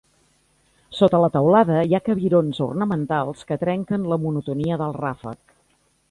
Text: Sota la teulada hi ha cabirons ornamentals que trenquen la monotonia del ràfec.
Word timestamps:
Sota 0.99 1.19
la 1.23 1.27
teulada 1.33 1.83
hi 1.91 1.93
ha 1.97 2.01
cabirons 2.07 2.61
ornamentals 2.67 3.47
que 3.51 3.59
trenquen 3.65 4.07
la 4.13 4.19
monotonia 4.25 4.79
del 4.83 4.97
ràfec. 5.03 5.55